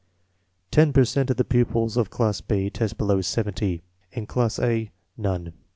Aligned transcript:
Ten 0.71 0.93
per 0.93 1.05
cent 1.05 1.29
of 1.29 1.37
the 1.37 1.43
pupils 1.45 1.95
of 1.95 2.09
class 2.09 2.41
B 2.41 2.71
test 2.71 2.97
below 2.97 3.21
70; 3.21 3.83
in 4.13 4.25
class 4.25 4.57
A, 4.57 4.89
none. 5.15 5.53